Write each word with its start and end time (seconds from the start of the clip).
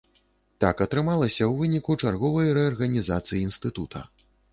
Так 0.63 0.79
атрымалася 0.85 1.37
ў 1.37 1.49
выніку 1.59 1.95
чарговай 2.05 2.49
рэарганізацыі 2.59 3.43
інстытута. 3.49 4.01